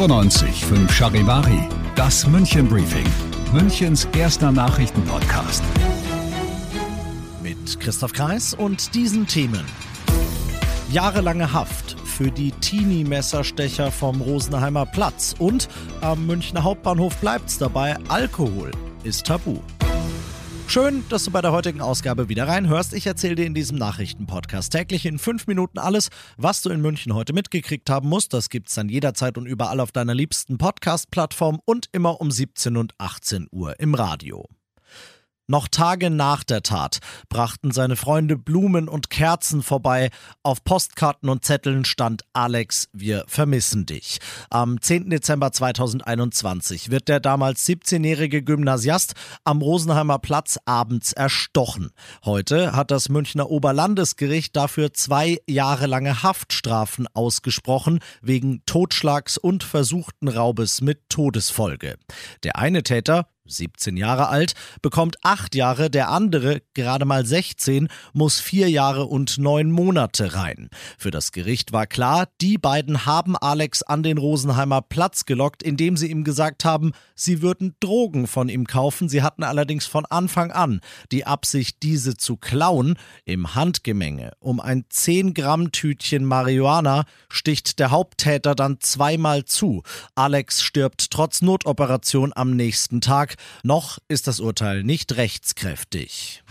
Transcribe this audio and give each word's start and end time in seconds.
95 0.00 0.64
5 0.64 0.90
Charivari, 0.90 1.68
das 1.94 2.26
München 2.26 2.66
Briefing, 2.66 3.04
Münchens 3.52 4.08
erster 4.16 4.50
Nachrichtenpodcast. 4.50 5.62
Mit 7.42 7.78
Christoph 7.78 8.14
Kreis 8.14 8.54
und 8.54 8.94
diesen 8.94 9.26
Themen. 9.26 9.62
Jahrelange 10.90 11.52
Haft 11.52 12.00
für 12.00 12.30
die 12.30 12.50
Teenie-Messerstecher 12.50 13.90
vom 13.90 14.22
Rosenheimer 14.22 14.86
Platz 14.86 15.34
und 15.38 15.68
am 16.00 16.26
Münchner 16.26 16.64
Hauptbahnhof 16.64 17.18
bleibt's 17.18 17.58
dabei, 17.58 17.98
Alkohol 18.08 18.70
ist 19.04 19.26
tabu. 19.26 19.58
Schön, 20.70 21.04
dass 21.08 21.24
du 21.24 21.32
bei 21.32 21.40
der 21.40 21.50
heutigen 21.50 21.80
Ausgabe 21.80 22.28
wieder 22.28 22.46
reinhörst. 22.46 22.92
Ich 22.94 23.04
erzähle 23.04 23.34
dir 23.34 23.44
in 23.44 23.54
diesem 23.54 23.76
Nachrichtenpodcast 23.76 24.70
täglich 24.70 25.04
in 25.04 25.18
fünf 25.18 25.48
Minuten 25.48 25.80
alles, 25.80 26.10
was 26.36 26.62
du 26.62 26.70
in 26.70 26.80
München 26.80 27.12
heute 27.12 27.32
mitgekriegt 27.32 27.90
haben 27.90 28.08
musst. 28.08 28.32
Das 28.34 28.50
gibt's 28.50 28.76
dann 28.76 28.88
jederzeit 28.88 29.36
und 29.36 29.46
überall 29.46 29.80
auf 29.80 29.90
deiner 29.90 30.14
liebsten 30.14 30.58
Podcast-Plattform 30.58 31.58
und 31.64 31.88
immer 31.90 32.20
um 32.20 32.30
17 32.30 32.76
und 32.76 32.94
18 32.98 33.48
Uhr 33.50 33.80
im 33.80 33.96
Radio. 33.96 34.46
Noch 35.50 35.66
Tage 35.66 36.10
nach 36.10 36.44
der 36.44 36.62
Tat 36.62 37.00
brachten 37.28 37.72
seine 37.72 37.96
Freunde 37.96 38.36
Blumen 38.36 38.88
und 38.88 39.10
Kerzen 39.10 39.64
vorbei. 39.64 40.10
Auf 40.44 40.62
Postkarten 40.62 41.28
und 41.28 41.44
Zetteln 41.44 41.84
stand 41.84 42.22
Alex, 42.32 42.88
wir 42.92 43.24
vermissen 43.26 43.84
dich. 43.84 44.20
Am 44.50 44.80
10. 44.80 45.10
Dezember 45.10 45.50
2021 45.50 46.92
wird 46.92 47.08
der 47.08 47.18
damals 47.18 47.66
17-jährige 47.66 48.44
Gymnasiast 48.44 49.14
am 49.42 49.60
Rosenheimer 49.60 50.20
Platz 50.20 50.56
abends 50.66 51.12
erstochen. 51.12 51.90
Heute 52.24 52.76
hat 52.76 52.92
das 52.92 53.08
Münchner 53.08 53.50
Oberlandesgericht 53.50 54.54
dafür 54.54 54.92
zwei 54.92 55.38
jahrelange 55.48 56.22
Haftstrafen 56.22 57.08
ausgesprochen 57.12 57.98
wegen 58.22 58.62
Totschlags 58.66 59.36
und 59.36 59.64
versuchten 59.64 60.28
Raubes 60.28 60.80
mit 60.80 61.08
Todesfolge. 61.08 61.96
Der 62.44 62.54
eine 62.54 62.84
Täter 62.84 63.26
17 63.46 63.96
Jahre 63.96 64.28
alt, 64.28 64.54
bekommt 64.82 65.16
8 65.22 65.54
Jahre, 65.54 65.90
der 65.90 66.10
andere, 66.10 66.62
gerade 66.74 67.04
mal 67.04 67.26
16, 67.26 67.88
muss 68.12 68.40
4 68.40 68.70
Jahre 68.70 69.06
und 69.06 69.38
9 69.38 69.70
Monate 69.70 70.34
rein. 70.34 70.70
Für 70.98 71.10
das 71.10 71.32
Gericht 71.32 71.72
war 71.72 71.86
klar, 71.86 72.28
die 72.40 72.58
beiden 72.58 73.06
haben 73.06 73.36
Alex 73.36 73.82
an 73.82 74.02
den 74.02 74.18
Rosenheimer 74.18 74.82
Platz 74.82 75.24
gelockt, 75.24 75.62
indem 75.62 75.96
sie 75.96 76.10
ihm 76.10 76.24
gesagt 76.24 76.64
haben, 76.64 76.92
sie 77.14 77.42
würden 77.42 77.74
Drogen 77.80 78.26
von 78.26 78.48
ihm 78.48 78.66
kaufen. 78.66 79.08
Sie 79.08 79.22
hatten 79.22 79.42
allerdings 79.42 79.86
von 79.86 80.06
Anfang 80.06 80.52
an 80.52 80.80
die 81.12 81.26
Absicht, 81.26 81.82
diese 81.82 82.16
zu 82.16 82.36
klauen. 82.36 82.96
Im 83.24 83.54
Handgemenge 83.54 84.32
um 84.38 84.60
ein 84.60 84.84
10 84.88 85.34
Gramm 85.34 85.72
Tütchen 85.72 86.24
Marihuana 86.24 87.04
sticht 87.28 87.78
der 87.78 87.90
Haupttäter 87.90 88.54
dann 88.54 88.80
zweimal 88.80 89.44
zu. 89.44 89.82
Alex 90.14 90.62
stirbt 90.62 91.10
trotz 91.10 91.42
Notoperation 91.42 92.32
am 92.34 92.56
nächsten 92.56 93.00
Tag. 93.00 93.29
Noch 93.62 93.98
ist 94.08 94.26
das 94.26 94.40
Urteil 94.40 94.82
nicht 94.82 95.16
rechtskräftig. 95.16 96.42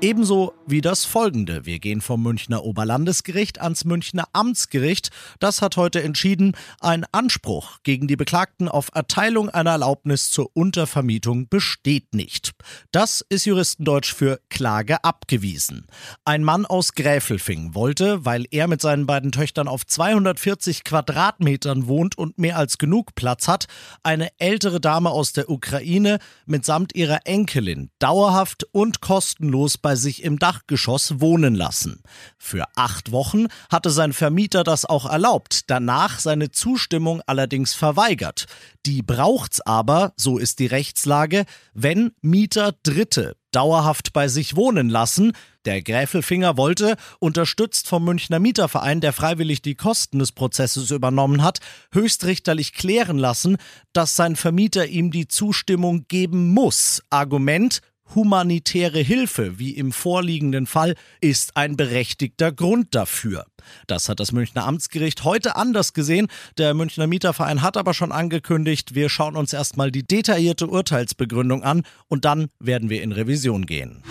Ebenso 0.00 0.54
wie 0.64 0.80
das 0.80 1.04
folgende. 1.04 1.66
Wir 1.66 1.80
gehen 1.80 2.00
vom 2.00 2.22
Münchner 2.22 2.62
Oberlandesgericht 2.62 3.60
ans 3.60 3.84
Münchner 3.84 4.28
Amtsgericht. 4.32 5.10
Das 5.40 5.60
hat 5.60 5.76
heute 5.76 6.04
entschieden, 6.04 6.54
ein 6.80 7.04
Anspruch 7.10 7.78
gegen 7.82 8.06
die 8.06 8.14
Beklagten 8.14 8.68
auf 8.68 8.90
Erteilung 8.94 9.48
einer 9.48 9.72
Erlaubnis 9.72 10.30
zur 10.30 10.50
Untervermietung 10.54 11.48
besteht 11.48 12.14
nicht. 12.14 12.52
Das 12.92 13.24
ist 13.28 13.44
Juristendeutsch 13.44 14.14
für 14.14 14.40
Klage 14.50 15.02
abgewiesen. 15.02 15.86
Ein 16.24 16.44
Mann 16.44 16.64
aus 16.64 16.92
Gräfelfing 16.92 17.74
wollte, 17.74 18.24
weil 18.24 18.44
er 18.52 18.68
mit 18.68 18.80
seinen 18.80 19.06
beiden 19.06 19.32
Töchtern 19.32 19.66
auf 19.66 19.84
240 19.84 20.84
Quadratmetern 20.84 21.88
wohnt 21.88 22.16
und 22.16 22.38
mehr 22.38 22.56
als 22.56 22.78
genug 22.78 23.16
Platz 23.16 23.48
hat, 23.48 23.66
eine 24.04 24.28
ältere 24.38 24.80
Dame 24.80 25.10
aus 25.10 25.32
der 25.32 25.50
Ukraine 25.50 26.18
mitsamt 26.46 26.94
ihrer 26.94 27.20
Enkelin 27.24 27.90
dauerhaft 27.98 28.64
und 28.70 29.00
kostenlos 29.00 29.76
bei 29.78 29.87
bei 29.88 29.96
sich 29.96 30.22
im 30.22 30.38
Dachgeschoss 30.38 31.18
wohnen 31.18 31.54
lassen. 31.54 32.02
Für 32.36 32.66
acht 32.76 33.10
Wochen 33.10 33.46
hatte 33.70 33.88
sein 33.88 34.12
Vermieter 34.12 34.62
das 34.62 34.84
auch 34.84 35.06
erlaubt, 35.06 35.70
danach 35.70 36.18
seine 36.18 36.50
Zustimmung 36.50 37.22
allerdings 37.24 37.72
verweigert. 37.72 38.44
Die 38.84 39.00
braucht's 39.00 39.62
aber, 39.62 40.12
so 40.14 40.36
ist 40.36 40.58
die 40.58 40.66
Rechtslage, 40.66 41.46
wenn 41.72 42.10
Mieter 42.20 42.74
Dritte 42.82 43.34
dauerhaft 43.50 44.12
bei 44.12 44.28
sich 44.28 44.56
wohnen 44.56 44.90
lassen. 44.90 45.32
Der 45.64 45.82
Gräfelfinger 45.82 46.56
wollte, 46.56 46.96
unterstützt 47.18 47.88
vom 47.88 48.04
Münchner 48.04 48.38
Mieterverein, 48.38 49.00
der 49.00 49.12
freiwillig 49.12 49.62
die 49.62 49.74
Kosten 49.74 50.18
des 50.18 50.32
Prozesses 50.32 50.90
übernommen 50.90 51.42
hat, 51.42 51.60
höchstrichterlich 51.92 52.74
klären 52.74 53.18
lassen, 53.18 53.56
dass 53.92 54.16
sein 54.16 54.36
Vermieter 54.36 54.86
ihm 54.86 55.10
die 55.10 55.28
Zustimmung 55.28 56.06
geben 56.08 56.52
muss. 56.52 57.02
Argument, 57.10 57.80
humanitäre 58.14 59.00
Hilfe, 59.00 59.58
wie 59.58 59.70
im 59.70 59.92
vorliegenden 59.92 60.66
Fall, 60.66 60.94
ist 61.20 61.56
ein 61.56 61.76
berechtigter 61.76 62.52
Grund 62.52 62.94
dafür. 62.94 63.46
Das 63.86 64.08
hat 64.08 64.20
das 64.20 64.32
Münchner 64.32 64.66
Amtsgericht 64.66 65.24
heute 65.24 65.56
anders 65.56 65.92
gesehen. 65.92 66.28
Der 66.56 66.74
Münchner 66.74 67.06
Mieterverein 67.06 67.62
hat 67.62 67.76
aber 67.76 67.94
schon 67.94 68.12
angekündigt, 68.12 68.94
wir 68.94 69.08
schauen 69.08 69.36
uns 69.36 69.52
erstmal 69.52 69.90
die 69.90 70.06
detaillierte 70.06 70.66
Urteilsbegründung 70.66 71.62
an 71.62 71.82
und 72.08 72.24
dann 72.24 72.48
werden 72.58 72.90
wir 72.90 73.02
in 73.02 73.12
Revision 73.12 73.66
gehen. 73.66 74.02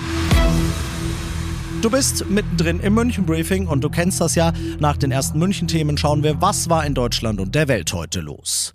Du 1.82 1.92
bist 1.92 2.28
mittendrin 2.28 2.80
im 2.80 2.96
München 2.96 3.26
Briefing 3.26 3.68
und 3.68 3.84
du 3.84 3.90
kennst 3.90 4.20
das 4.20 4.34
ja. 4.34 4.52
Nach 4.80 4.98
den 4.98 5.12
ersten 5.12 5.38
München 5.38 5.68
Themen 5.68 5.96
schauen 5.98 6.24
wir, 6.24 6.42
was 6.42 6.70
war 6.70 6.84
in 6.86 6.96
Deutschland 6.96 7.40
und 7.40 7.54
der 7.54 7.68
Welt 7.68 7.94
heute 7.94 8.20
los. 8.20 8.74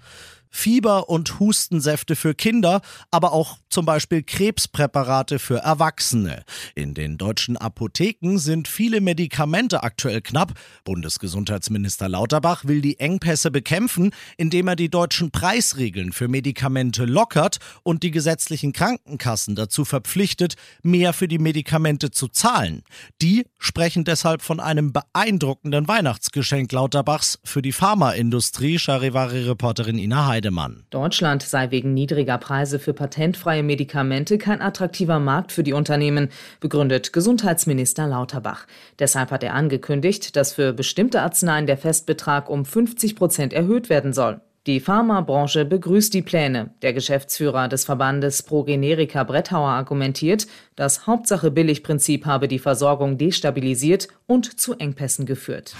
Fieber- 0.52 1.08
und 1.08 1.40
Hustensäfte 1.40 2.14
für 2.14 2.34
Kinder, 2.34 2.82
aber 3.10 3.32
auch 3.32 3.56
zum 3.70 3.86
Beispiel 3.86 4.22
Krebspräparate 4.22 5.38
für 5.38 5.56
Erwachsene. 5.56 6.44
In 6.74 6.92
den 6.92 7.16
deutschen 7.16 7.56
Apotheken 7.56 8.36
sind 8.36 8.68
viele 8.68 9.00
Medikamente 9.00 9.82
aktuell 9.82 10.20
knapp. 10.20 10.52
Bundesgesundheitsminister 10.84 12.08
Lauterbach 12.08 12.66
will 12.66 12.82
die 12.82 13.00
Engpässe 13.00 13.50
bekämpfen, 13.50 14.10
indem 14.36 14.68
er 14.68 14.76
die 14.76 14.90
deutschen 14.90 15.30
Preisregeln 15.30 16.12
für 16.12 16.28
Medikamente 16.28 17.06
lockert 17.06 17.58
und 17.82 18.02
die 18.02 18.10
gesetzlichen 18.10 18.74
Krankenkassen 18.74 19.54
dazu 19.54 19.86
verpflichtet, 19.86 20.56
mehr 20.82 21.14
für 21.14 21.28
die 21.28 21.38
Medikamente 21.38 22.10
zu 22.10 22.28
zahlen. 22.28 22.82
Die 23.22 23.46
sprechen 23.58 24.04
deshalb 24.04 24.42
von 24.42 24.60
einem 24.60 24.92
beeindruckenden 24.92 25.88
Weihnachtsgeschenk 25.88 26.70
Lauterbachs 26.72 27.38
für 27.42 27.62
die 27.62 27.72
Pharmaindustrie, 27.72 28.78
Charivari-Reporterin 28.78 29.98
Ina 29.98 30.26
Heide. 30.26 30.41
Heidemann. 30.42 30.82
Deutschland 30.90 31.42
sei 31.42 31.70
wegen 31.70 31.94
niedriger 31.94 32.36
Preise 32.36 32.80
für 32.80 32.92
patentfreie 32.92 33.62
Medikamente 33.62 34.38
kein 34.38 34.60
attraktiver 34.60 35.20
Markt 35.20 35.52
für 35.52 35.62
die 35.62 35.72
Unternehmen, 35.72 36.30
begründet 36.58 37.12
Gesundheitsminister 37.12 38.08
Lauterbach. 38.08 38.66
Deshalb 38.98 39.30
hat 39.30 39.44
er 39.44 39.54
angekündigt, 39.54 40.34
dass 40.34 40.54
für 40.54 40.72
bestimmte 40.72 41.22
Arzneien 41.22 41.66
der 41.66 41.78
Festbetrag 41.78 42.50
um 42.50 42.64
50 42.64 43.14
Prozent 43.14 43.52
erhöht 43.52 43.88
werden 43.88 44.12
soll. 44.12 44.40
Die 44.66 44.80
Pharmabranche 44.80 45.64
begrüßt 45.64 46.12
die 46.12 46.22
Pläne. 46.22 46.70
Der 46.82 46.92
Geschäftsführer 46.92 47.68
des 47.68 47.84
Verbandes 47.84 48.42
Progenerika 48.42 49.22
Bretthauer 49.24 49.70
argumentiert, 49.70 50.46
das 50.74 51.06
Hauptsache 51.06 51.52
Billigprinzip 51.52 52.26
habe 52.26 52.48
die 52.48 52.60
Versorgung 52.60 53.16
destabilisiert 53.16 54.08
und 54.26 54.58
zu 54.60 54.74
Engpässen 54.74 55.26
geführt. 55.26 55.74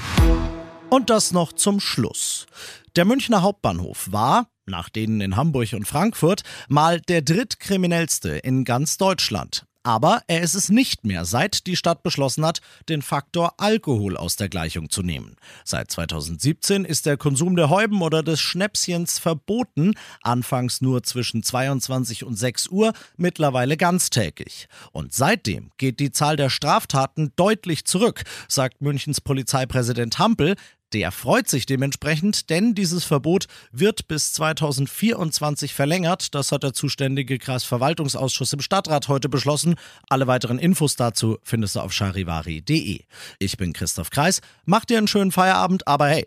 Und 0.92 1.08
das 1.08 1.32
noch 1.32 1.54
zum 1.54 1.80
Schluss. 1.80 2.44
Der 2.97 3.06
Münchner 3.06 3.41
Hauptbahnhof 3.41 4.12
war, 4.12 4.48
nach 4.66 4.91
denen 4.91 5.22
in 5.22 5.36
Hamburg 5.36 5.72
und 5.72 5.88
Frankfurt, 5.88 6.42
mal 6.69 7.00
der 7.00 7.22
drittkriminellste 7.22 8.32
in 8.32 8.66
ganz 8.66 8.98
Deutschland. 8.98 9.64
Aber 9.84 10.22
er 10.28 10.42
ist 10.42 10.54
es 10.54 10.69
nicht 10.69 11.04
mehr, 11.04 11.25
seit 11.25 11.66
die 11.66 11.76
Stadt 11.76 12.02
beschlossen 12.02 12.44
hat, 12.44 12.60
den 12.91 13.00
Faktor 13.00 13.54
Alkohol 13.56 14.16
aus 14.19 14.36
der 14.36 14.50
Gleichung 14.50 14.90
zu 14.90 15.02
nehmen. 15.02 15.37
Seit 15.64 15.90
2017 15.90 16.84
ist 16.84 17.06
der 17.06 17.17
Konsum 17.17 17.56
der 17.56 17.70
Häuben 17.70 18.02
oder 18.02 18.22
des 18.22 18.40
Schnäpschens 18.40 19.19
verboten, 19.19 19.94
anfangs 20.20 20.82
nur 20.82 21.02
zwischen 21.02 21.43
22 21.43 22.22
und 22.25 22.37
6 22.37 22.69
Uhr, 22.69 22.93
mittlerweile 23.17 23.76
ganztägig. 23.76 24.69
Und 24.93 25.14
seitdem 25.14 25.70
geht 25.78 25.99
die 25.99 26.12
Zahl 26.12 26.37
der 26.37 26.50
Straftaten 26.50 27.32
deutlich 27.34 27.87
zurück, 27.87 28.25
sagt 28.46 28.82
Münchens 28.82 29.20
Polizeipräsident 29.20 30.19
Hampel, 30.19 30.55
der 30.93 31.12
freut 31.12 31.49
sich 31.49 31.67
dementsprechend, 31.67 32.50
denn 32.50 32.75
dieses 32.75 33.05
Verbot 33.05 33.47
wird 33.71 34.09
bis 34.09 34.33
2024 34.35 35.75
verlängert. 35.75 36.35
Das 36.35 36.53
hat 36.53 36.62
der 36.62 36.73
zuständige 36.73 37.39
Kreisverwaltungsausschuss 37.39 38.53
im 38.53 38.61
Stadtrat 38.61 39.09
heute 39.09 39.29
beschlossen. 39.29 39.77
Alle 40.09 40.27
weiteren 40.27 40.59
Infos 40.59 40.97
dazu 40.97 41.39
findest 41.43 41.77
du 41.77 41.81
auf 41.81 41.93
charivari.de. 41.93 43.00
Ich 43.39 43.56
bin 43.56 43.73
Christoph 43.73 44.11
Kreis. 44.11 44.41
Mach 44.65 44.85
dir 44.85 44.99
einen 44.99 45.09
schönen 45.09 45.33
Feierabend, 45.33 45.87
aber 45.89 46.09
hey, 46.09 46.27